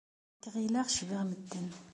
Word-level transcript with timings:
Nekk 0.35 0.45
ɣileɣ 0.53 0.87
cbiɣ 0.89 1.21
medden. 1.29 1.69